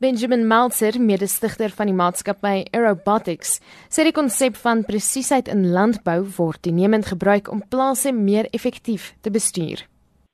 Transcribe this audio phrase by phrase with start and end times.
[0.00, 3.56] Benjamin Meltzer, mede-stigter van die maatskappy Aerobotics,
[3.90, 9.32] sê die konsep van presisheid in landbou word toenemend gebruik om plase meer effektief te
[9.34, 9.82] bestuur.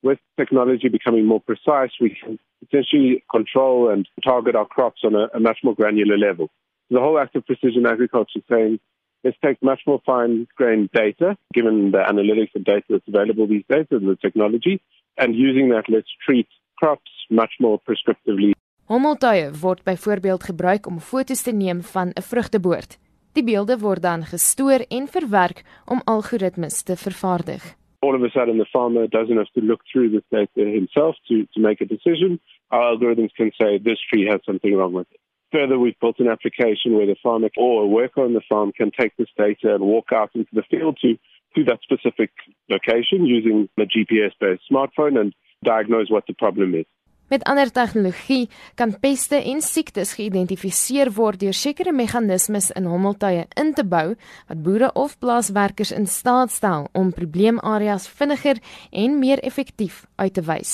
[0.00, 5.28] With technology becoming more precise, we can potentially control and target our crops on a,
[5.36, 6.48] a much more granular level.
[6.88, 8.80] The whole act of precision agriculture saying
[9.24, 13.84] let's take much more fine-grained data, given the analytics and data that's available these days
[13.90, 14.80] and the technology,
[15.18, 16.48] and using that, let's treat
[16.78, 18.54] crops much more prescriptively.
[18.90, 22.98] Hommeltuie word byvoorbeeld gebruik om foto's te neem van 'n vrugteboord.
[23.32, 27.62] Die beelde word dan gestoor en verwerk om algoritmes te vervaardig.
[28.00, 31.34] All of a sudden the farmer doesn't have to look through this data himself to
[31.52, 32.40] to make a decision.
[32.68, 35.20] Our algorithms can say this tree has something wrong with it.
[35.52, 38.90] Further, we've built an application where the farmer or a worker on the farm can
[38.90, 41.10] take this data and walk out into the field to
[41.54, 42.30] to that specific
[42.68, 45.32] location using a GPS-based smartphone and
[45.62, 46.86] diagnose what the problem is.
[47.30, 53.70] Met ander tegnologie kan peste en siektes geïdentifiseer word deur sekere meganismes in hommeltuie in
[53.78, 54.16] te bou
[54.48, 58.58] wat boere of plaaswerkers in staat stel om probleemareas vinniger
[58.90, 60.72] en meer effektief uit te wys.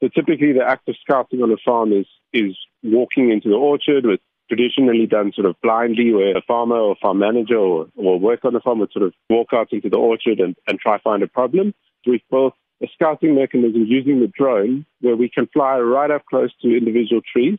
[0.00, 4.08] So typically the act of scouting on a farm is is walking into the orchard
[4.08, 8.46] with traditionally done sort of blindly where a farmer or farm manager or, or work
[8.46, 11.22] on the farm would sort of walk out into the orchard and, and try find
[11.22, 11.74] a problem.
[12.06, 16.52] We've built a scouting mechanism using the drone where we can fly right up close
[16.62, 17.58] to individual trees,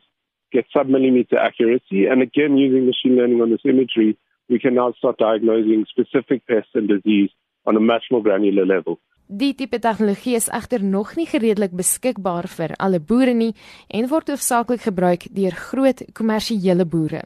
[0.52, 4.16] get sub-millimeter accuracy, and again, using machine learning on this imagery,
[4.48, 7.30] we can now start diagnosing specific pests and disease
[7.66, 8.98] on a much more granular level.
[9.26, 13.54] Die tipe tegnologie is egter nog nie gereedelik beskikbaar vir alle boere nie
[13.88, 17.22] en word hoofsaaklik gebruik deur groot kommersiële boere.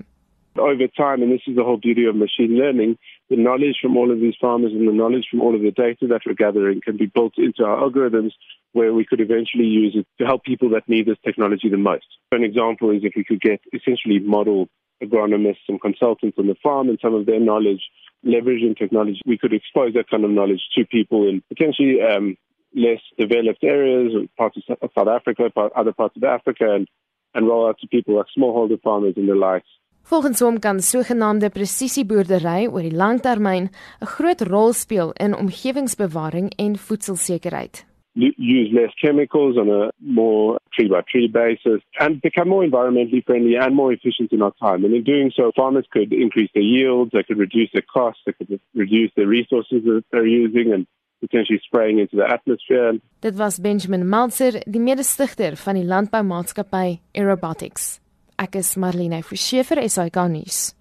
[0.55, 2.97] Over time, and this is the whole beauty of machine learning,
[3.31, 6.07] the knowledge from all of these farmers and the knowledge from all of the data
[6.09, 8.33] that we're gathering can be built into our algorithms
[8.73, 12.07] where we could eventually use it to help people that need this technology the most.
[12.33, 14.69] An example is if we could get essentially model
[15.03, 17.83] agronomists and consultants on the farm and some of their knowledge
[18.25, 22.37] leveraging technology, we could expose that kind of knowledge to people in potentially um,
[22.75, 26.89] less developed areas, parts of South Africa, other parts of Africa, and,
[27.35, 29.69] and roll out to people like smallholder farmers and the likes
[30.09, 36.79] Volgens hom kan sogenaamde presisieboerdery oor die langtermyn 'n groot rol speel in omgewingsbewaring en
[36.87, 37.85] voedselsekerheid.
[38.17, 43.57] Use less chemicals on a more tree by tree basis and become more environmentally friendly
[43.57, 44.85] and more efficient in our time.
[44.87, 48.33] And in doing so, farmers could increase their yields, they could reduce their costs, they
[48.33, 50.87] could reduce the resources that they're using and
[51.21, 52.99] potentially spraying into the atmosphere.
[53.21, 58.08] Dit was Benjamin Malzer, die mede-stigter van die landboumaatskappy Aerobotics.
[58.39, 60.78] Ek is Marlene Forsiefer, SAK nuus.